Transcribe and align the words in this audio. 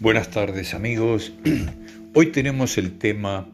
Buenas 0.00 0.30
tardes 0.30 0.72
amigos. 0.72 1.34
Hoy 2.14 2.32
tenemos 2.32 2.78
el 2.78 2.96
tema 2.96 3.52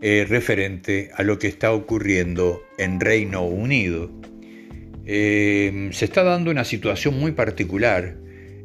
eh, 0.00 0.24
referente 0.26 1.10
a 1.14 1.22
lo 1.22 1.38
que 1.38 1.48
está 1.48 1.70
ocurriendo 1.74 2.62
en 2.78 2.98
Reino 2.98 3.42
Unido. 3.42 4.10
Eh, 5.04 5.90
se 5.92 6.06
está 6.06 6.22
dando 6.22 6.50
una 6.50 6.64
situación 6.64 7.20
muy 7.20 7.32
particular 7.32 8.16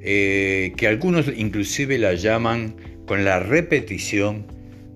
eh, 0.01 0.71
que 0.77 0.87
algunos 0.87 1.27
inclusive 1.35 1.97
la 1.97 2.13
llaman 2.13 2.77
con 3.05 3.25
la 3.25 3.41
repetición 3.41 4.45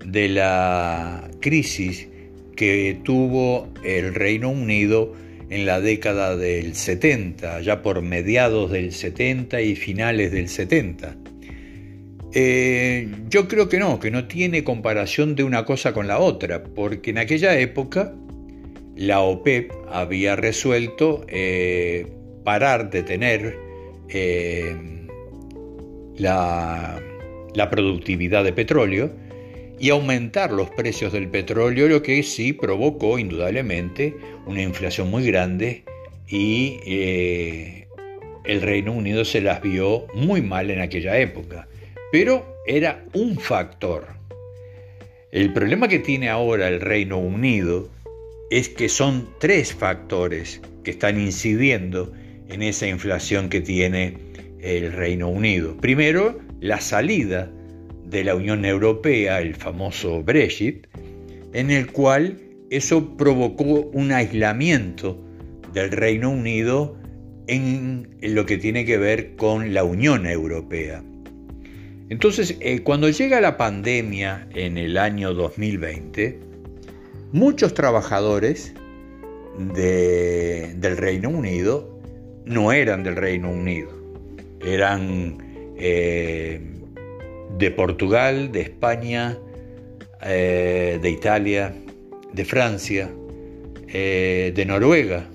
de 0.02 0.30
la 0.30 1.28
crisis 1.42 2.08
que 2.56 2.98
tuvo 3.04 3.68
el 3.84 4.14
Reino 4.14 4.48
Unido 4.48 5.12
en 5.50 5.66
la 5.66 5.82
década 5.82 6.34
del 6.34 6.76
70, 6.76 7.60
ya 7.60 7.82
por 7.82 8.00
mediados 8.00 8.70
del 8.72 8.92
70 8.92 9.60
y 9.60 9.76
finales 9.76 10.32
del 10.32 10.48
70. 10.48 11.25
Eh, 12.38 13.08
yo 13.30 13.48
creo 13.48 13.70
que 13.70 13.78
no, 13.78 13.98
que 13.98 14.10
no 14.10 14.28
tiene 14.28 14.62
comparación 14.62 15.36
de 15.36 15.42
una 15.42 15.64
cosa 15.64 15.94
con 15.94 16.06
la 16.06 16.18
otra, 16.18 16.64
porque 16.64 17.08
en 17.08 17.16
aquella 17.16 17.58
época 17.58 18.12
la 18.94 19.20
OPEP 19.20 19.72
había 19.88 20.36
resuelto 20.36 21.24
eh, 21.28 22.06
parar 22.44 22.90
de 22.90 23.02
tener 23.04 23.58
eh, 24.10 24.76
la, 26.18 27.00
la 27.54 27.70
productividad 27.70 28.44
de 28.44 28.52
petróleo 28.52 29.10
y 29.78 29.88
aumentar 29.88 30.52
los 30.52 30.68
precios 30.68 31.14
del 31.14 31.28
petróleo, 31.28 31.88
lo 31.88 32.02
que 32.02 32.22
sí 32.22 32.52
provocó 32.52 33.18
indudablemente 33.18 34.14
una 34.44 34.60
inflación 34.60 35.10
muy 35.10 35.26
grande 35.26 35.84
y 36.28 37.86
el 38.44 38.60
Reino 38.60 38.92
Unido 38.92 39.24
se 39.24 39.40
las 39.40 39.62
vio 39.62 40.06
muy 40.12 40.42
mal 40.42 40.70
en 40.70 40.82
aquella 40.82 41.18
época 41.18 41.66
pero 42.18 42.62
era 42.66 43.04
un 43.12 43.38
factor. 43.38 44.06
El 45.32 45.52
problema 45.52 45.86
que 45.86 45.98
tiene 45.98 46.30
ahora 46.30 46.66
el 46.66 46.80
Reino 46.80 47.18
Unido 47.18 47.90
es 48.50 48.70
que 48.70 48.88
son 48.88 49.28
tres 49.38 49.74
factores 49.74 50.62
que 50.82 50.92
están 50.92 51.20
incidiendo 51.20 52.10
en 52.48 52.62
esa 52.62 52.86
inflación 52.86 53.50
que 53.50 53.60
tiene 53.60 54.16
el 54.60 54.94
Reino 54.94 55.28
Unido. 55.28 55.76
Primero, 55.76 56.38
la 56.60 56.80
salida 56.80 57.52
de 58.06 58.24
la 58.24 58.34
Unión 58.34 58.64
Europea, 58.64 59.42
el 59.42 59.54
famoso 59.54 60.22
Brexit, 60.22 60.86
en 61.52 61.70
el 61.70 61.92
cual 61.92 62.40
eso 62.70 63.14
provocó 63.18 63.90
un 63.92 64.10
aislamiento 64.10 65.22
del 65.74 65.90
Reino 65.90 66.30
Unido 66.30 66.96
en 67.46 68.16
lo 68.22 68.46
que 68.46 68.56
tiene 68.56 68.86
que 68.86 68.96
ver 68.96 69.36
con 69.36 69.74
la 69.74 69.84
Unión 69.84 70.24
Europea. 70.24 71.04
Entonces, 72.08 72.56
eh, 72.60 72.82
cuando 72.82 73.08
llega 73.08 73.40
la 73.40 73.56
pandemia 73.56 74.46
en 74.54 74.78
el 74.78 74.96
año 74.96 75.34
2020, 75.34 76.38
muchos 77.32 77.74
trabajadores 77.74 78.72
del 79.74 80.96
Reino 80.96 81.30
Unido 81.30 82.00
no 82.44 82.70
eran 82.70 83.02
del 83.02 83.16
Reino 83.16 83.50
Unido, 83.50 83.90
eran 84.64 85.38
eh, 85.78 86.60
de 87.58 87.70
Portugal, 87.72 88.52
de 88.52 88.60
España, 88.60 89.36
eh, 90.22 91.00
de 91.02 91.10
Italia, 91.10 91.74
de 92.32 92.44
Francia, 92.44 93.10
de 93.88 94.64
Noruega, 94.66 95.26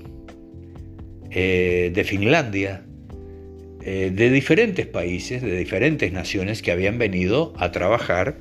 de 1.30 2.04
Finlandia, 2.06 2.86
eh, 3.84 4.12
de 4.14 4.30
diferentes 4.30 4.86
países, 4.86 5.42
de 5.42 5.58
diferentes 5.58 6.14
naciones 6.14 6.62
que 6.62 6.72
habían 6.72 7.00
venido 7.00 7.54
a 7.58 7.72
trabajar 7.72 8.38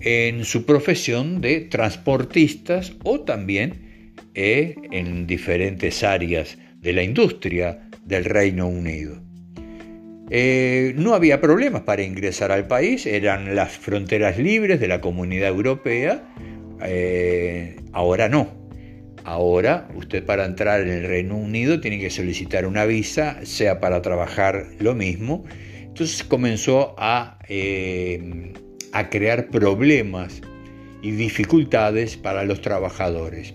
en 0.00 0.44
su 0.44 0.64
profesión 0.64 1.40
de 1.40 1.60
transportistas 1.60 2.94
o 3.04 3.20
también 3.20 4.14
eh, 4.34 4.74
en 4.90 5.26
diferentes 5.26 6.02
áreas 6.02 6.58
de 6.80 6.92
la 6.92 7.02
industria 7.02 7.88
del 8.04 8.24
Reino 8.24 8.68
Unido. 8.68 9.22
Eh, 10.30 10.92
no 10.96 11.14
había 11.14 11.40
problemas 11.40 11.82
para 11.82 12.02
ingresar 12.02 12.52
al 12.52 12.66
país, 12.66 13.06
eran 13.06 13.54
las 13.54 13.72
fronteras 13.78 14.38
libres 14.38 14.80
de 14.80 14.88
la 14.88 15.00
comunidad 15.00 15.48
europea, 15.48 16.22
ahora 17.92 18.28
no. 18.28 18.67
Ahora, 19.28 19.86
usted 19.94 20.24
para 20.24 20.46
entrar 20.46 20.80
en 20.80 20.88
el 20.88 21.06
Reino 21.06 21.36
Unido 21.36 21.80
tiene 21.80 21.98
que 21.98 22.08
solicitar 22.08 22.64
una 22.64 22.86
visa, 22.86 23.44
sea 23.44 23.78
para 23.78 24.00
trabajar 24.00 24.68
lo 24.78 24.94
mismo. 24.94 25.44
Entonces 25.82 26.24
comenzó 26.24 26.94
a, 26.96 27.38
eh, 27.46 28.54
a 28.94 29.10
crear 29.10 29.48
problemas 29.48 30.40
y 31.02 31.10
dificultades 31.10 32.16
para 32.16 32.44
los 32.44 32.62
trabajadores. 32.62 33.52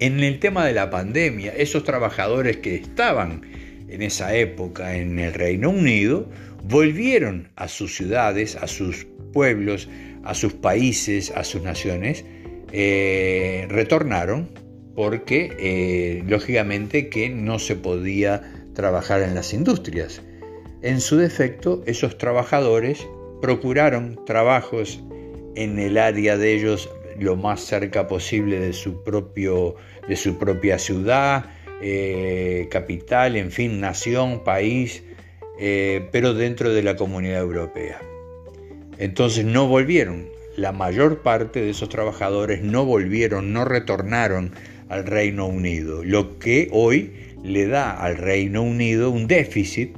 En 0.00 0.18
el 0.18 0.40
tema 0.40 0.66
de 0.66 0.72
la 0.72 0.90
pandemia, 0.90 1.52
esos 1.52 1.84
trabajadores 1.84 2.56
que 2.56 2.74
estaban 2.74 3.42
en 3.88 4.02
esa 4.02 4.34
época 4.34 4.96
en 4.96 5.20
el 5.20 5.32
Reino 5.32 5.70
Unido 5.70 6.28
volvieron 6.64 7.50
a 7.54 7.68
sus 7.68 7.94
ciudades, 7.94 8.56
a 8.56 8.66
sus 8.66 9.06
pueblos, 9.32 9.88
a 10.24 10.34
sus 10.34 10.54
países, 10.54 11.30
a 11.36 11.44
sus 11.44 11.62
naciones, 11.62 12.24
eh, 12.72 13.66
retornaron 13.68 14.48
porque 14.94 15.52
eh, 15.58 16.22
lógicamente 16.26 17.08
que 17.08 17.28
no 17.28 17.58
se 17.58 17.76
podía 17.76 18.42
trabajar 18.74 19.22
en 19.22 19.34
las 19.34 19.52
industrias. 19.52 20.22
En 20.82 21.00
su 21.00 21.16
defecto, 21.16 21.82
esos 21.86 22.18
trabajadores 22.18 23.06
procuraron 23.40 24.24
trabajos 24.24 25.02
en 25.54 25.78
el 25.78 25.98
área 25.98 26.36
de 26.36 26.54
ellos 26.54 26.88
lo 27.18 27.36
más 27.36 27.60
cerca 27.60 28.08
posible 28.08 28.58
de 28.58 28.72
su, 28.72 29.02
propio, 29.02 29.76
de 30.08 30.16
su 30.16 30.38
propia 30.38 30.78
ciudad, 30.78 31.46
eh, 31.80 32.68
capital, 32.70 33.36
en 33.36 33.50
fin, 33.50 33.80
nación, 33.80 34.44
país, 34.44 35.02
pero 35.58 36.34
dentro 36.34 36.70
de 36.70 36.82
la 36.82 36.96
comunidad 36.96 37.40
europea. 37.40 37.98
Entonces 38.98 39.46
no 39.46 39.66
volvieron 39.66 40.35
la 40.56 40.72
mayor 40.72 41.22
parte 41.22 41.60
de 41.60 41.70
esos 41.70 41.88
trabajadores 41.88 42.62
no 42.62 42.84
volvieron, 42.84 43.52
no 43.52 43.64
retornaron 43.64 44.52
al 44.88 45.04
Reino 45.04 45.46
Unido, 45.46 46.02
lo 46.02 46.38
que 46.38 46.68
hoy 46.72 47.12
le 47.42 47.66
da 47.66 47.92
al 47.92 48.16
Reino 48.16 48.62
Unido 48.62 49.10
un 49.10 49.26
déficit 49.26 49.96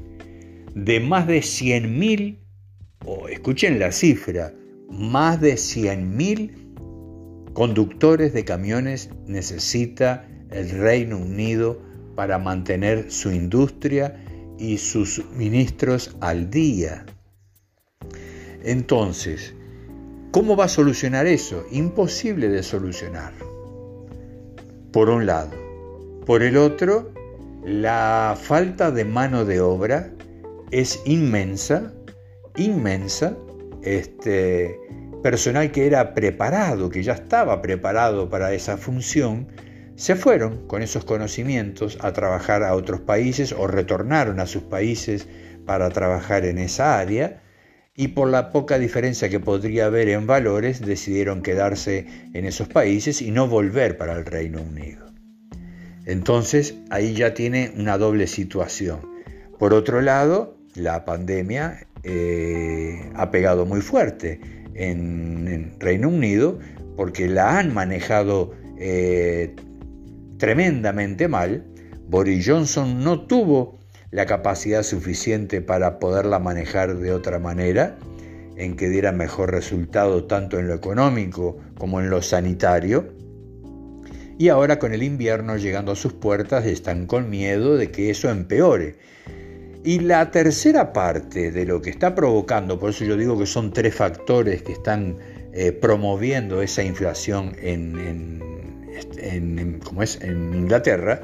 de 0.74 1.00
más 1.00 1.26
de 1.26 1.38
100.000, 1.38 2.38
o 3.04 3.28
escuchen 3.28 3.78
la 3.78 3.92
cifra, 3.92 4.52
más 4.91 5.41
de 5.41 5.54
100.000 5.54 7.52
conductores 7.52 8.32
de 8.32 8.44
camiones 8.44 9.10
necesita 9.26 10.28
el 10.50 10.70
Reino 10.70 11.18
Unido 11.18 11.80
para 12.14 12.38
mantener 12.38 13.10
su 13.10 13.30
industria 13.32 14.24
y 14.58 14.78
sus 14.78 15.14
suministros 15.14 16.16
al 16.20 16.50
día. 16.50 17.04
Entonces, 18.64 19.54
¿Cómo 20.31 20.56
va 20.56 20.66
a 20.66 20.69
solucionar 20.69 21.27
eso? 21.27 21.65
Imposible 21.71 22.50
de 22.50 22.62
solucionar. 22.62 23.33
Por 24.93 25.09
un 25.09 25.25
lado. 25.25 25.53
Por 26.27 26.43
el 26.43 26.59
otro, 26.59 27.15
la 27.65 28.37
falta 28.39 28.91
de 28.91 29.06
mano 29.06 29.47
de 29.47 29.62
obra 29.62 30.12
es 30.71 31.00
inmensa, 31.06 31.94
inmensa. 32.56 33.39
Este 33.81 34.78
personal 35.22 35.72
que 35.72 35.87
era 35.87 36.12
preparado, 36.12 36.91
que 36.91 37.03
ya 37.03 37.15
estaba 37.15 37.62
preparado 37.62 38.28
para 38.28 38.53
esa 38.53 38.77
función, 38.77 39.49
se 39.97 40.15
fueron 40.15 40.66
con 40.66 40.83
esos 40.83 41.06
conocimientos 41.06 41.97
a 42.03 42.13
trabajar 42.13 42.65
a 42.65 42.74
otros 42.74 43.01
países 43.01 43.53
o 43.53 43.66
retornaron 43.66 44.41
a 44.41 44.47
sus 44.47 44.63
países 44.63 45.27
para 45.65 45.89
trabajar 45.89 46.45
en 46.45 46.59
esa 46.59 46.98
área 46.98 47.41
y 47.98 48.09
por 48.09 48.30
la 48.30 48.50
poca 48.50 48.78
diferencia 48.78 49.28
que 49.28 49.41
podría 49.41 49.86
haber 49.86 50.09
en 50.09 50.28
valores 50.28 50.80
decidieron 50.80 51.42
quedarse 51.42 52.06
en 52.33 52.45
esos 52.45 52.68
países 52.68 53.21
y 53.21 53.33
no 53.33 53.48
volver 53.48 53.98
para 53.98 54.16
el 54.16 54.24
Reino 54.24 54.62
Unido. 54.62 55.04
Entonces 56.06 56.77
ahí 56.91 57.15
ya 57.15 57.34
tiene 57.34 57.72
una 57.77 57.98
doble 57.98 58.28
situación. 58.28 59.00
Por 59.59 59.74
otro 59.74 60.00
lado, 60.00 60.56
la 60.77 61.04
pandemia 61.04 61.89
eh, 62.04 63.10
ha 63.16 63.33
pegado 63.33 63.66
muy 63.66 63.80
fuerte 63.80 64.41
en, 64.74 65.48
en, 65.48 65.80
Reino 65.80 66.09
Unido 66.09 66.60
porque 66.97 67.27
la 67.27 67.59
han 67.59 67.74
manejado 67.74 68.54
eh, 68.78 69.56
tremendamente 70.36 71.27
mal. 71.27 71.65
Boris 72.06 72.47
Johnson 72.47 73.03
no 73.03 73.22
tuvo 73.27 73.78
la 74.10 74.27
capacidad 74.27 74.83
suficiente 74.83 75.60
para 75.60 75.99
poderla 75.99 76.39
manejar 76.39 76.97
de 76.97 77.13
otra 77.13 77.39
manera, 77.39 77.99
en 78.57 78.77
que 78.77 78.89
diera 78.89 79.13
mejor 79.13 79.53
resultado 79.53 80.25
tanto 80.25 80.59
en 80.59 80.66
lo 80.66 80.75
económico 80.75 81.59
como 81.77 82.01
en 82.01 82.10
lo 82.10 82.22
sanitario. 82.22 83.15
Y 84.39 84.49
ahora 84.49 84.78
con 84.78 84.93
el 84.93 85.03
invierno 85.03 85.57
llegando 85.57 85.93
a 85.93 85.97
sus 85.97 86.13
puertas 86.13 86.65
están 86.65 87.07
con 87.07 87.28
miedo 87.31 87.77
de 87.77 87.91
que 87.91 88.10
eso 88.10 88.31
empeore. 88.31 88.97
Y 89.84 90.01
la 90.01 90.31
tercera 90.31 90.93
parte 90.93 91.51
de 91.51 91.65
lo 91.65 91.81
que 91.81 91.91
está 91.91 92.15
provocando, 92.15 92.78
por 92.78 92.91
eso 92.91 93.05
yo 93.05 93.16
digo 93.16 93.39
que 93.39 93.47
son 93.47 93.72
tres 93.72 93.95
factores 93.95 94.63
que 94.63 94.72
están 94.72 95.19
eh, 95.53 95.72
promoviendo 95.72 96.63
esa 96.63 96.83
inflación 96.83 97.55
en, 97.60 98.41
como 99.84 100.03
es, 100.03 100.21
en 100.21 100.55
Inglaterra, 100.55 101.22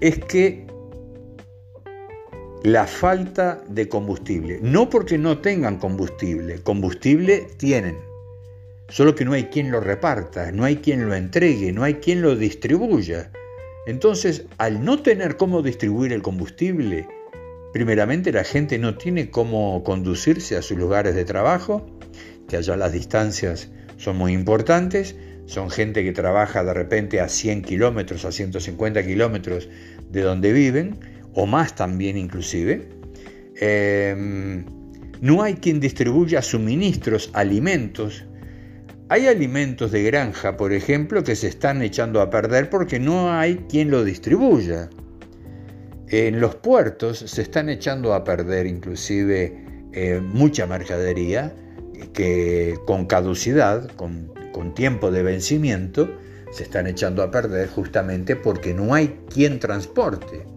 es 0.00 0.18
que 0.18 0.66
la 2.64 2.86
falta 2.86 3.62
de 3.68 3.90
combustible, 3.90 4.58
no 4.62 4.88
porque 4.88 5.18
no 5.18 5.36
tengan 5.36 5.76
combustible, 5.76 6.62
combustible 6.62 7.46
tienen, 7.58 7.98
solo 8.88 9.14
que 9.14 9.26
no 9.26 9.34
hay 9.34 9.44
quien 9.44 9.70
lo 9.70 9.80
reparta, 9.80 10.50
no 10.50 10.64
hay 10.64 10.76
quien 10.76 11.06
lo 11.06 11.14
entregue, 11.14 11.74
no 11.74 11.82
hay 11.82 11.96
quien 11.96 12.22
lo 12.22 12.36
distribuya. 12.36 13.30
Entonces, 13.86 14.46
al 14.56 14.82
no 14.82 15.02
tener 15.02 15.36
cómo 15.36 15.60
distribuir 15.60 16.14
el 16.14 16.22
combustible, 16.22 17.06
primeramente 17.74 18.32
la 18.32 18.44
gente 18.44 18.78
no 18.78 18.96
tiene 18.96 19.28
cómo 19.28 19.84
conducirse 19.84 20.56
a 20.56 20.62
sus 20.62 20.78
lugares 20.78 21.14
de 21.14 21.26
trabajo, 21.26 21.84
que 22.48 22.56
allá 22.56 22.78
las 22.78 22.92
distancias 22.92 23.68
son 23.98 24.16
muy 24.16 24.32
importantes, 24.32 25.16
son 25.44 25.68
gente 25.68 26.02
que 26.02 26.12
trabaja 26.12 26.64
de 26.64 26.72
repente 26.72 27.20
a 27.20 27.28
100 27.28 27.60
kilómetros, 27.60 28.24
a 28.24 28.32
150 28.32 29.04
kilómetros 29.04 29.68
de 30.10 30.22
donde 30.22 30.54
viven, 30.54 30.98
o 31.34 31.46
más 31.46 31.74
también 31.74 32.16
inclusive. 32.16 32.88
Em, 33.56 34.64
no 35.20 35.42
hay 35.42 35.54
quien 35.54 35.80
distribuya 35.80 36.42
suministros, 36.42 37.30
alimentos. 37.32 38.24
Hay 39.08 39.26
alimentos 39.26 39.92
de 39.92 40.02
granja, 40.02 40.56
por 40.56 40.72
ejemplo, 40.72 41.22
que 41.22 41.36
se 41.36 41.48
están 41.48 41.82
echando 41.82 42.20
a 42.20 42.30
perder 42.30 42.70
porque 42.70 42.98
no 42.98 43.32
hay 43.32 43.56
quien 43.68 43.90
lo 43.90 44.04
distribuya. 44.04 44.88
En 46.08 46.40
los 46.40 46.54
puertos 46.56 47.18
se 47.18 47.42
están 47.42 47.68
echando 47.68 48.14
a 48.14 48.24
perder 48.24 48.66
inclusive 48.66 49.64
eh, 49.92 50.20
mucha 50.22 50.66
mercadería 50.66 51.54
que 52.12 52.76
con 52.86 53.06
caducidad, 53.06 53.88
con, 53.92 54.32
con 54.52 54.74
tiempo 54.74 55.10
de 55.10 55.22
vencimiento, 55.22 56.08
se 56.52 56.64
están 56.64 56.86
echando 56.86 57.22
a 57.22 57.30
perder 57.30 57.68
justamente 57.68 58.36
porque 58.36 58.74
no 58.74 58.94
hay 58.94 59.18
quien 59.28 59.58
transporte. 59.58 60.53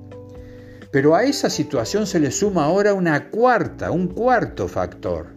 Pero 0.97 1.13
a 1.13 1.23
esa 1.23 1.47
situación 1.47 2.07
se 2.07 2.19
le 2.19 2.31
suma 2.31 2.65
ahora 2.65 2.95
una 2.95 3.29
cuarta, 3.29 3.91
un 3.91 4.07
cuarto 4.07 4.67
factor, 4.67 5.27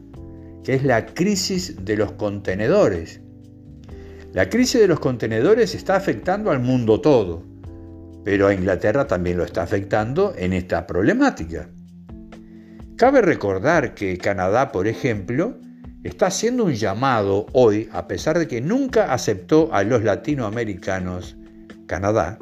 que 0.64 0.72
es 0.72 0.84
la 0.84 1.04
crisis 1.04 1.84
de 1.84 1.98
los 1.98 2.12
contenedores. 2.12 3.20
La 4.32 4.48
crisis 4.48 4.80
de 4.80 4.88
los 4.88 5.00
contenedores 5.00 5.74
está 5.74 5.96
afectando 5.96 6.50
al 6.50 6.60
mundo 6.60 7.02
todo, 7.02 7.42
pero 8.24 8.46
a 8.46 8.54
Inglaterra 8.54 9.06
también 9.06 9.36
lo 9.36 9.44
está 9.44 9.62
afectando 9.62 10.32
en 10.34 10.54
esta 10.54 10.86
problemática. 10.86 11.68
Cabe 12.96 13.20
recordar 13.20 13.94
que 13.94 14.16
Canadá, 14.16 14.72
por 14.72 14.88
ejemplo, 14.88 15.58
está 16.04 16.28
haciendo 16.28 16.64
un 16.64 16.72
llamado 16.72 17.44
hoy, 17.52 17.86
a 17.92 18.08
pesar 18.08 18.38
de 18.38 18.48
que 18.48 18.62
nunca 18.62 19.12
aceptó 19.12 19.68
a 19.74 19.82
los 19.82 20.04
latinoamericanos, 20.04 21.36
Canadá, 21.86 22.38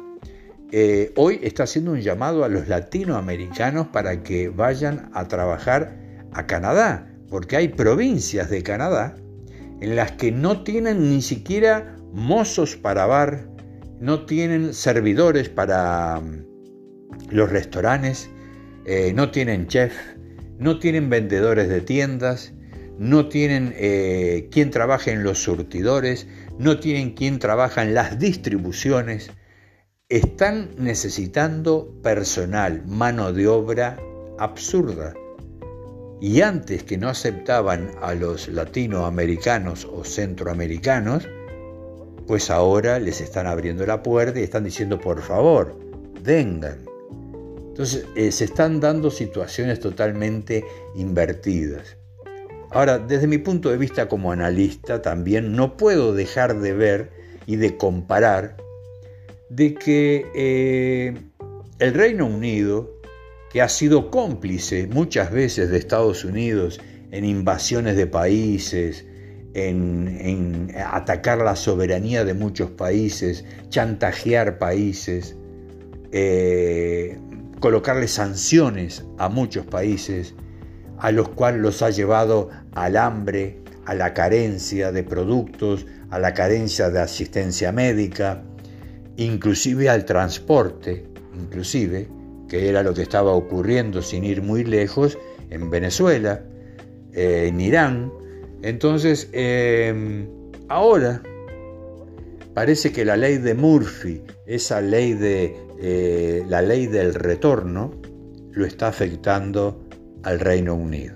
eh, 0.71 1.11
hoy 1.15 1.39
está 1.41 1.63
haciendo 1.63 1.91
un 1.91 2.01
llamado 2.01 2.43
a 2.43 2.49
los 2.49 2.67
latinoamericanos 2.67 3.87
para 3.87 4.21
que 4.23 4.49
vayan 4.49 5.09
a 5.13 5.27
trabajar 5.27 5.97
a 6.31 6.45
Canadá, 6.45 7.11
porque 7.29 7.57
hay 7.57 7.69
provincias 7.69 8.49
de 8.49 8.61
Canadá 8.61 9.15
en 9.81 9.95
las 9.95 10.11
que 10.13 10.31
no 10.31 10.63
tienen 10.63 11.09
ni 11.09 11.21
siquiera 11.21 11.95
mozos 12.13 12.75
para 12.75 13.05
bar, 13.05 13.47
no 13.99 14.25
tienen 14.25 14.73
servidores 14.73 15.49
para 15.49 16.19
mm, 16.19 16.45
los 17.31 17.49
restaurantes, 17.49 18.29
eh, 18.85 19.13
no 19.15 19.31
tienen 19.31 19.67
chef, 19.67 19.93
no 20.57 20.79
tienen 20.79 21.09
vendedores 21.09 21.69
de 21.69 21.81
tiendas, 21.81 22.53
no 22.97 23.29
tienen 23.29 23.73
eh, 23.77 24.49
quien 24.51 24.71
trabaje 24.71 25.11
en 25.11 25.23
los 25.23 25.41
surtidores, 25.41 26.27
no 26.57 26.79
tienen 26.79 27.11
quien 27.11 27.39
trabaja 27.39 27.83
en 27.83 27.93
las 27.93 28.19
distribuciones, 28.19 29.31
están 30.09 30.71
necesitando 30.75 31.93
personal, 32.01 32.83
mano 32.87 33.31
de 33.31 33.47
obra 33.47 33.99
absurda. 34.39 35.13
Y 36.19 36.41
antes 36.41 36.83
que 36.83 36.97
no 36.97 37.09
aceptaban 37.09 37.91
a 38.01 38.15
los 38.15 38.47
latinoamericanos 38.47 39.85
o 39.85 40.03
centroamericanos, 40.03 41.29
pues 42.25 42.49
ahora 42.49 42.97
les 42.97 43.21
están 43.21 43.45
abriendo 43.45 43.85
la 43.85 44.01
puerta 44.01 44.39
y 44.39 44.43
están 44.43 44.63
diciendo, 44.63 44.99
por 44.99 45.21
favor, 45.21 45.77
vengan. 46.23 46.79
Entonces 47.67 48.05
eh, 48.15 48.31
se 48.31 48.45
están 48.45 48.79
dando 48.79 49.11
situaciones 49.11 49.79
totalmente 49.79 50.65
invertidas. 50.95 51.97
Ahora, 52.71 52.97
desde 52.97 53.27
mi 53.27 53.37
punto 53.37 53.69
de 53.69 53.77
vista 53.77 54.09
como 54.09 54.31
analista, 54.31 55.03
también 55.03 55.55
no 55.55 55.77
puedo 55.77 56.13
dejar 56.13 56.59
de 56.59 56.73
ver 56.73 57.11
y 57.45 57.57
de 57.57 57.77
comparar 57.77 58.57
de 59.49 59.73
que 59.73 60.25
eh, 60.35 61.13
el 61.79 61.93
Reino 61.93 62.25
Unido, 62.25 62.91
que 63.51 63.61
ha 63.61 63.69
sido 63.69 64.11
cómplice 64.11 64.87
muchas 64.87 65.31
veces 65.31 65.71
de 65.71 65.77
Estados 65.77 66.23
Unidos 66.23 66.79
en 67.11 67.25
invasiones 67.25 67.95
de 67.95 68.05
países, 68.05 69.05
en, 69.55 70.71
atacar 70.85 71.39
la 71.39 71.55
soberanía 71.55 72.23
de 72.23 72.33
muchos 72.33 72.69
países, 72.69 73.43
chantajear 73.69 74.59
países, 74.59 75.35
eh, 76.11 77.17
colocarle 77.59 78.07
sanciones 78.07 79.03
a 79.17 79.29
muchos 79.29 79.65
países, 79.65 80.35
a 80.99 81.11
los 81.11 81.29
cuales 81.29 81.61
los 81.61 81.81
ha 81.81 81.89
llevado 81.89 82.49
al 82.73 82.97
hambre, 82.97 83.61
a 83.85 83.95
la 83.95 84.13
carencia 84.13 84.91
de 84.91 85.03
productos, 85.03 85.87
a 86.11 86.19
la 86.19 86.33
carencia 86.33 86.89
de 86.89 86.99
asistencia 86.99 87.71
médica, 87.71 88.43
inclusive 89.19 89.89
al 89.89 90.05
transporte, 90.05 91.05
inclusive, 91.35 92.07
que 92.47 92.69
era 92.69 92.83
lo 92.83 92.93
que 92.93 93.01
estaba 93.01 93.31
ocurriendo 93.33 94.01
sin 94.01 94.23
ir 94.23 94.41
muy 94.41 94.63
lejos 94.63 95.17
en 95.49 95.69
Venezuela, 95.69 96.43
eh, 97.13 97.47
en 97.47 97.59
Irán. 97.59 98.13
Entonces, 98.61 99.29
eh, 99.33 100.25
ahora 100.69 101.21
parece 102.53 102.91
que 102.91 103.03
la 103.03 103.17
ley 103.17 103.37
de 103.37 103.53
Murphy, 103.53 104.21
esa 104.45 104.81
ley 104.81 105.13
de 105.13 105.55
eh, 105.81 106.45
la 106.47 106.61
ley 106.61 106.87
del 106.87 107.13
retorno, 107.13 107.91
lo 108.51 108.65
está 108.65 108.87
afectando 108.87 109.85
al 110.23 110.39
Reino 110.39 110.75
Unido. 110.75 111.15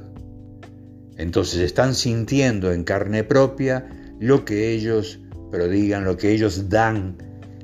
Entonces 1.17 1.61
están 1.61 1.95
sintiendo 1.95 2.71
en 2.73 2.83
carne 2.83 3.23
propia 3.23 3.87
lo 4.19 4.43
que 4.45 4.71
ellos 4.71 5.19
prodigan, 5.51 6.03
lo 6.03 6.17
que 6.17 6.31
ellos 6.31 6.69
dan 6.69 7.17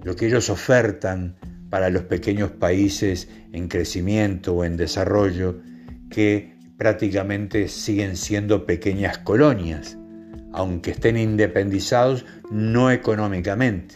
lo 0.04 0.16
que 0.16 0.28
ellos 0.28 0.50
ofertan 0.50 1.36
para 1.70 1.90
los 1.90 2.04
pequeños 2.04 2.52
países 2.52 3.30
en 3.54 3.68
crecimiento 3.68 4.56
o 4.56 4.64
en 4.64 4.78
desarrollo, 4.78 5.62
que 6.10 6.56
prácticamente 6.78 7.68
siguen 7.68 8.16
siendo 8.16 8.66
pequeñas 8.66 9.20
colonias, 9.20 9.98
aunque 10.54 10.92
estén 10.92 11.18
independizados 11.18 12.26
no 12.50 12.90
económicamente. 12.90 13.96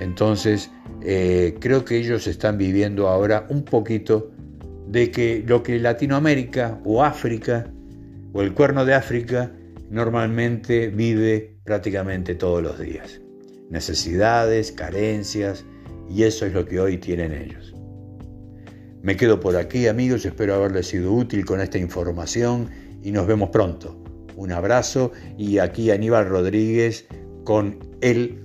Entonces, 0.00 0.70
eh, 1.02 1.54
creo 1.60 1.84
que 1.84 1.96
ellos 1.96 2.26
están 2.26 2.58
viviendo 2.58 3.08
ahora 3.08 3.46
un 3.48 3.64
poquito 3.64 4.30
de 4.88 5.10
que 5.10 5.42
lo 5.46 5.62
que 5.62 5.78
Latinoamérica 5.78 6.80
o 6.84 7.02
África 7.02 7.70
o 8.32 8.42
el 8.42 8.52
cuerno 8.52 8.84
de 8.84 8.94
África 8.94 9.52
normalmente 9.90 10.88
vive 10.88 11.56
prácticamente 11.64 12.34
todos 12.34 12.62
los 12.62 12.78
días 12.78 13.22
necesidades, 13.72 14.70
carencias, 14.70 15.64
y 16.08 16.24
eso 16.24 16.44
es 16.44 16.52
lo 16.52 16.66
que 16.66 16.78
hoy 16.78 16.98
tienen 16.98 17.32
ellos. 17.32 17.74
Me 19.00 19.16
quedo 19.16 19.40
por 19.40 19.56
aquí 19.56 19.88
amigos, 19.88 20.26
espero 20.26 20.54
haberles 20.54 20.86
sido 20.88 21.12
útil 21.12 21.44
con 21.46 21.60
esta 21.60 21.78
información 21.78 22.68
y 23.02 23.10
nos 23.10 23.26
vemos 23.26 23.48
pronto. 23.48 23.98
Un 24.36 24.52
abrazo 24.52 25.10
y 25.38 25.58
aquí 25.58 25.90
Aníbal 25.90 26.28
Rodríguez 26.28 27.06
con 27.44 27.78
el 28.00 28.38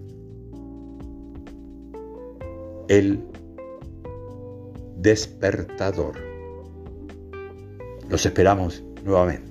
el 2.88 3.22
despertador. 4.96 6.16
Los 8.10 8.26
esperamos 8.26 8.82
nuevamente. 9.04 9.47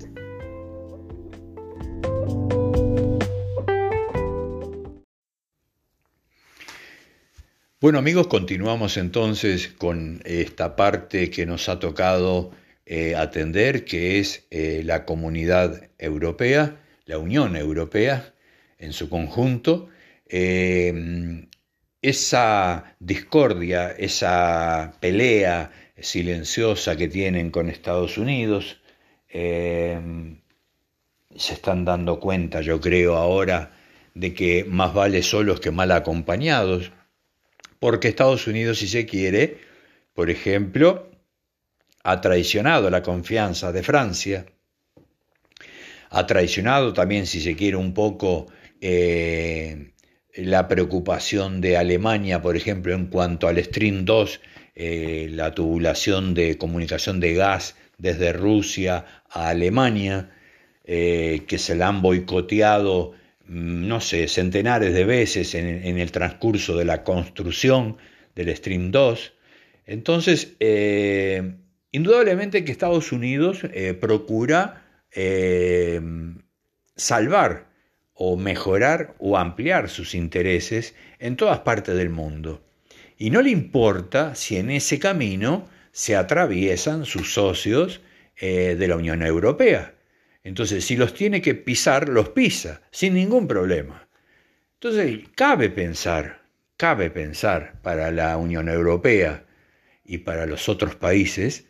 Bueno 7.87 8.00
amigos, 8.00 8.26
continuamos 8.26 8.97
entonces 8.97 9.69
con 9.69 10.21
esta 10.25 10.75
parte 10.75 11.31
que 11.31 11.47
nos 11.47 11.69
ha 11.69 11.78
tocado 11.78 12.50
eh, 12.85 13.14
atender, 13.14 13.85
que 13.85 14.19
es 14.19 14.45
eh, 14.50 14.83
la 14.85 15.05
comunidad 15.05 15.88
europea, 15.97 16.81
la 17.05 17.19
Unión 17.19 17.55
Europea 17.55 18.35
en 18.81 18.93
su 18.93 19.09
conjunto. 19.09 19.88
Eh, 20.28 21.47
esa 22.02 22.97
discordia, 22.99 23.93
esa 23.93 24.95
pelea, 24.99 25.71
silenciosa 25.97 26.97
que 26.97 27.07
tienen 27.07 27.52
con 27.52 27.69
Estados 27.71 28.19
Unidos. 28.19 28.81
Se 29.31 30.33
están 31.37 31.85
dando 31.85 32.19
cuenta, 32.19 32.62
yo 32.62 32.81
creo, 32.81 33.14
ahora 33.14 33.71
de 34.14 34.35
que 34.35 34.64
más 34.64 34.93
vale 34.93 35.23
solos 35.23 35.61
que 35.61 35.71
mal 35.71 35.93
acompañados, 35.93 36.90
porque 37.78 38.09
Estados 38.09 38.47
Unidos, 38.47 38.78
si 38.78 38.88
se 38.88 39.06
quiere, 39.06 39.59
por 40.14 40.30
ejemplo, 40.30 41.11
ha 42.02 42.21
traicionado 42.21 42.88
la 42.90 43.02
confianza 43.02 43.73
de 43.73 43.83
Francia, 43.83 44.47
ha 46.11 46.26
traicionado 46.26 46.92
también, 46.92 47.26
si 47.26 47.40
se 47.40 47.56
quiere, 47.56 47.76
un 47.76 47.92
poco 47.92 48.47
eh, 48.80 49.92
la 50.37 50.68
preocupación 50.68 51.61
de 51.61 51.76
Alemania, 51.76 52.40
por 52.42 52.56
ejemplo, 52.56 52.95
en 52.95 53.06
cuanto 53.06 53.49
al 53.49 53.62
Stream 53.62 54.04
2, 54.04 54.40
eh, 54.75 55.28
la 55.33 55.54
tubulación 55.54 56.35
de 56.35 56.59
comunicación 56.59 57.21
de 57.21 57.35
gas 57.35 57.76
desde 57.99 58.33
Rusia 58.33 59.04
a 59.28 59.49
Alemania, 59.49 60.30
eh, 60.85 61.45
que 61.49 61.59
se 61.59 61.75
la 61.75 61.88
han 61.88 62.02
boicoteado, 62.02 63.12
no 63.49 64.00
sé, 64.00 64.29
centenares 64.29 64.93
de 64.93 65.05
veces 65.05 65.55
en, 65.55 65.99
el 65.99 66.12
transcurso 66.12 66.76
de 66.76 66.85
la 66.85 67.05
construcción 67.05 67.97
del 68.35 68.55
Stream 68.57 68.91
2. 68.91 69.33
Entonces, 69.87 70.57
indudablemente 71.93 72.65
que 72.65 72.73
Estados 72.73 73.12
Unidos 73.12 73.62
procura 74.00 74.83
salvar 76.97 77.67
o 78.15 78.37
mejorar 78.37 79.15
o 79.19 79.37
ampliar 79.37 79.88
sus 79.88 80.15
intereses 80.15 80.95
en 81.19 81.37
todas 81.37 81.61
partes 81.61 81.95
del 81.95 82.09
mundo. 82.09 82.62
Y 83.19 83.31
no 83.31 83.43
le 83.43 83.50
importa 83.50 84.35
si 84.35 84.57
en 84.57 84.71
ese 84.71 84.99
camino 84.99 85.69
se 85.93 86.17
atraviesan 86.17 87.05
sus 87.05 87.33
socios 87.33 88.00
eh, 88.37 88.76
de 88.79 88.88
la 88.88 88.97
Unión 88.97 89.23
Europea. 89.23 89.95
Entonces, 90.47 90.85
si 90.85 90.97
los 90.97 91.12
tiene 91.12 91.43
que 91.43 91.57
pisar, 91.57 92.09
los 92.09 92.29
pisa, 92.29 92.81
sin 92.93 93.15
ningún 93.15 93.49
problema. 93.49 94.07
Entonces, 94.75 95.25
cabe 95.35 95.71
pensar, 95.71 96.43
cabe 96.76 97.11
pensar 97.11 97.81
para 97.83 98.12
la 98.12 98.37
Unión 98.37 98.69
Europea 98.69 99.45
y 100.05 100.19
para 100.19 100.47
los 100.47 100.69
otros 100.69 100.95
países, 100.95 101.67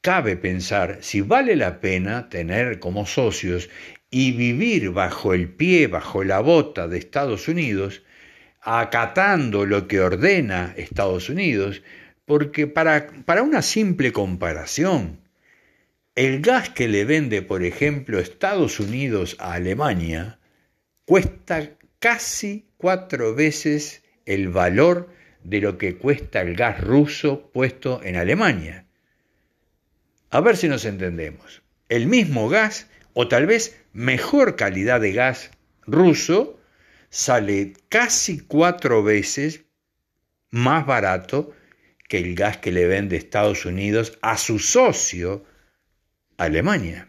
cabe 0.00 0.36
pensar 0.36 0.98
si 1.00 1.20
vale 1.20 1.54
la 1.54 1.78
pena 1.80 2.28
tener 2.28 2.80
como 2.80 3.06
socios 3.06 3.70
y 4.10 4.32
vivir 4.32 4.90
bajo 4.90 5.32
el 5.32 5.48
pie, 5.48 5.86
bajo 5.86 6.24
la 6.24 6.40
bota 6.40 6.88
de 6.88 6.98
Estados 6.98 7.46
Unidos, 7.46 8.02
acatando 8.62 9.64
lo 9.64 9.86
que 9.86 10.00
ordena 10.00 10.74
Estados 10.76 11.28
Unidos, 11.28 11.82
porque 12.24 12.66
para, 12.66 13.06
para 13.24 13.44
una 13.44 13.62
simple 13.62 14.10
comparación, 14.10 15.20
el 16.18 16.40
gas 16.40 16.68
que 16.70 16.88
le 16.88 17.04
vende, 17.04 17.42
por 17.42 17.62
ejemplo, 17.62 18.18
Estados 18.18 18.80
Unidos 18.80 19.36
a 19.38 19.52
Alemania 19.52 20.40
cuesta 21.04 21.78
casi 22.00 22.66
cuatro 22.76 23.36
veces 23.36 24.02
el 24.26 24.48
valor 24.48 25.14
de 25.44 25.60
lo 25.60 25.78
que 25.78 25.96
cuesta 25.96 26.40
el 26.40 26.56
gas 26.56 26.80
ruso 26.80 27.52
puesto 27.52 28.00
en 28.02 28.16
Alemania. 28.16 28.84
A 30.30 30.40
ver 30.40 30.56
si 30.56 30.66
nos 30.66 30.84
entendemos. 30.86 31.62
El 31.88 32.08
mismo 32.08 32.48
gas, 32.48 32.88
o 33.12 33.28
tal 33.28 33.46
vez 33.46 33.80
mejor 33.92 34.56
calidad 34.56 35.00
de 35.00 35.12
gas 35.12 35.52
ruso 35.86 36.58
sale 37.10 37.74
casi 37.88 38.40
cuatro 38.40 39.04
veces 39.04 39.66
más 40.50 40.84
barato 40.84 41.54
que 42.08 42.18
el 42.18 42.34
gas 42.34 42.56
que 42.56 42.72
le 42.72 42.88
vende 42.88 43.16
Estados 43.16 43.64
Unidos 43.64 44.18
a 44.20 44.36
su 44.36 44.58
socio 44.58 45.44
Alemania. 46.38 47.08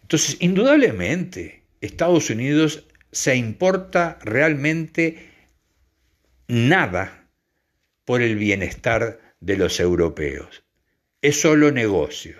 Entonces, 0.00 0.38
indudablemente, 0.40 1.64
Estados 1.80 2.30
Unidos 2.30 2.86
se 3.10 3.36
importa 3.36 4.18
realmente 4.22 5.28
nada 6.48 7.28
por 8.04 8.22
el 8.22 8.36
bienestar 8.36 9.20
de 9.40 9.56
los 9.56 9.80
europeos. 9.80 10.64
Es 11.20 11.40
solo 11.40 11.70
negocio. 11.70 12.36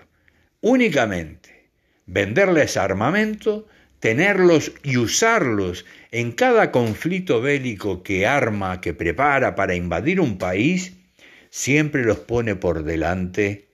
Únicamente 0.61 1.69
venderles 2.05 2.77
armamento, 2.77 3.67
tenerlos 3.99 4.73
y 4.83 4.97
usarlos 4.97 5.85
en 6.11 6.31
cada 6.31 6.71
conflicto 6.71 7.41
bélico 7.41 8.03
que 8.03 8.25
arma, 8.25 8.81
que 8.81 8.93
prepara 8.93 9.55
para 9.55 9.75
invadir 9.75 10.19
un 10.19 10.37
país, 10.37 10.93
siempre 11.49 12.03
los 12.03 12.19
pone 12.19 12.55
por 12.55 12.83
delante 12.83 13.72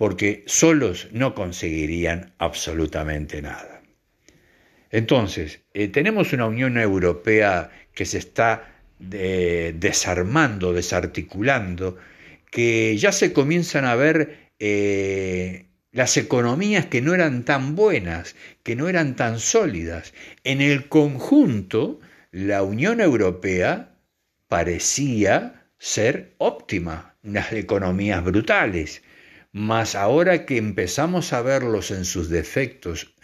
porque 0.00 0.44
solos 0.46 1.08
no 1.12 1.34
conseguirían 1.34 2.32
absolutamente 2.38 3.42
nada. 3.42 3.82
Entonces, 4.90 5.60
eh, 5.74 5.88
tenemos 5.88 6.32
una 6.32 6.46
Unión 6.46 6.78
Europea 6.78 7.70
que 7.92 8.06
se 8.06 8.16
está 8.16 8.80
eh, 9.12 9.74
desarmando, 9.76 10.72
desarticulando, 10.72 11.98
que 12.50 12.96
ya 12.96 13.12
se 13.12 13.34
comienzan 13.34 13.84
a 13.84 13.94
ver 13.94 14.48
eh, 14.58 15.66
las 15.92 16.16
economías 16.16 16.86
que 16.86 17.02
no 17.02 17.12
eran 17.12 17.44
tan 17.44 17.76
buenas, 17.76 18.36
que 18.62 18.76
no 18.76 18.88
eran 18.88 19.16
tan 19.16 19.38
sólidas. 19.38 20.14
En 20.44 20.62
el 20.62 20.88
conjunto, 20.88 22.00
la 22.32 22.62
Unión 22.62 23.02
Europea 23.02 23.96
parecía 24.48 25.66
ser 25.76 26.32
óptima, 26.38 27.16
unas 27.22 27.52
economías 27.52 28.24
brutales, 28.24 29.02
mas 29.52 29.94
ahora 29.94 30.46
que 30.46 30.56
empezamos 30.56 31.32
a 31.32 31.42
verlos 31.42 31.90
en 31.90 32.04
sus 32.04 32.28
defectos 32.28 33.14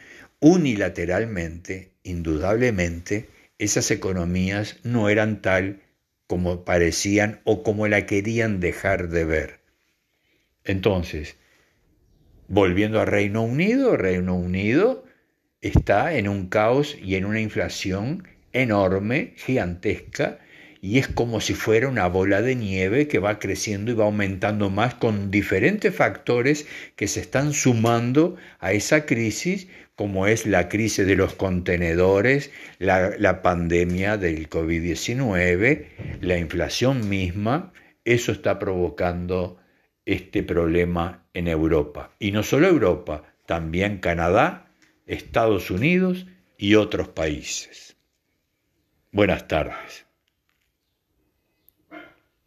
unilateralmente, 0.41 1.93
indudablemente, 2.03 3.29
esas 3.59 3.91
economías 3.91 4.79
no 4.83 5.09
eran 5.09 5.43
tal 5.43 5.83
como 6.27 6.65
parecían 6.65 7.41
o 7.45 7.63
como 7.63 7.89
la 7.89 8.07
querían 8.07 8.61
dejar 8.61 9.09
de 9.09 9.25
ver. 9.25 9.61
Entonces, 10.65 11.37
Volviendo 12.49 13.01
a 13.01 13.05
Reino 13.05 13.43
Unido, 13.43 13.97
Reino 13.97 14.37
Unido 14.37 15.05
está 15.61 16.15
en 16.15 16.29
un 16.29 16.49
caos 16.49 16.97
y 17.03 17.17
en 17.17 17.25
una 17.25 17.41
inflación 17.41 18.29
enorme, 18.53 19.33
gigantesca, 19.37 20.39
y 20.81 20.99
es 20.99 21.09
como 21.09 21.41
si 21.41 21.55
fuera 21.55 21.89
una 21.89 22.07
bola 22.07 22.43
de 22.43 22.55
nieve 22.55 23.09
que 23.09 23.19
va 23.19 23.39
creciendo 23.39 23.91
y 23.91 23.95
va 23.95 24.05
aumentando 24.05 24.71
más 24.71 24.95
con 24.95 25.31
diferentes 25.31 25.95
factores 25.95 26.67
que 26.97 27.09
se 27.09 27.21
están 27.21 27.53
sumando 27.53 28.37
a 28.59 28.73
esa 28.73 29.07
crisis, 29.07 29.69
como 29.95 30.27
es 30.27 30.47
la 30.47 30.69
crisis 30.69 31.07
de 31.07 31.17
los 31.17 31.35
contenedores, 31.35 32.51
la, 32.79 33.17
la 33.19 33.43
pandemia 33.43 34.17
del 34.17 34.49
COVID-19, 34.49 35.87
la 36.21 36.39
inflación 36.39 37.09
misma, 37.09 37.73
eso 38.05 38.33
está 38.33 38.59
provocando 38.59 39.59
este 40.05 40.43
problema 40.43 41.27
en 41.35 41.49
Europa. 41.49 42.15
Y 42.19 42.33
no 42.33 42.43
solo 42.43 42.69
Europa, 42.69 43.25
también 43.47 43.99
Canadá, 43.99 44.71
Estados 45.07 45.71
Unidos 45.71 46.27
y 46.57 46.75
otros 46.75 47.09
países. 47.09 47.97
Buenas 49.13 49.49
tardes. 49.49 50.06